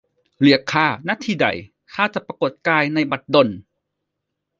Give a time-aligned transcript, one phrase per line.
[0.41, 1.47] เรียกข้า ณ ที่ใด
[1.93, 3.47] ข้าจักปรากฎกายในบัดดล